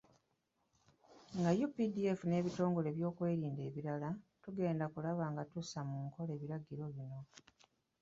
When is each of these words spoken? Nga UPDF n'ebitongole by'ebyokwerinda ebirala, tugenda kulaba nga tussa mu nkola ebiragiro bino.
Nga 1.37 1.49
UPDF 1.65 2.19
n'ebitongole 2.25 2.89
by'ebyokwerinda 2.91 3.61
ebirala, 3.69 4.09
tugenda 4.43 4.85
kulaba 4.93 5.23
nga 5.33 5.43
tussa 5.51 5.79
mu 5.89 5.97
nkola 6.07 6.31
ebiragiro 6.37 6.85
bino. 6.95 7.19